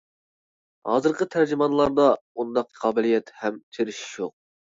ھازىرقى 0.91 1.27
تەرجىمانلاردا 1.35 2.07
ئۇنداق 2.35 2.71
قابىلىيەت، 2.85 3.31
ھەم 3.43 3.63
تىرىشىش 3.77 4.19
يوق. 4.23 4.35